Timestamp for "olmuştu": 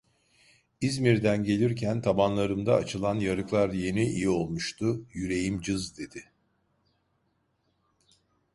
4.29-5.05